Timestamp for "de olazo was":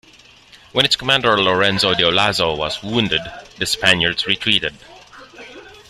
1.93-2.81